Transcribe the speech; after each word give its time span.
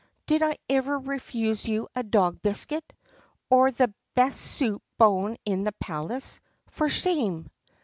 "Did 0.25 0.41
I 0.41 0.57
ever 0.67 0.97
refuse 0.97 1.67
you 1.67 1.87
a 1.95 2.01
dog 2.01 2.41
biscuit*? 2.41 2.91
Or 3.51 3.69
the 3.69 3.93
best 4.15 4.41
soup 4.41 4.81
bone 4.97 5.37
in 5.45 5.63
the 5.63 5.73
palace 5.73 6.39
4? 6.69 6.71
For 6.71 6.89
shame!" 6.89 7.51